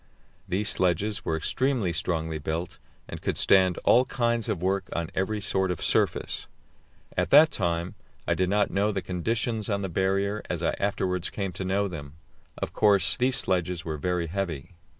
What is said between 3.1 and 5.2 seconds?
could stand all kinds of work on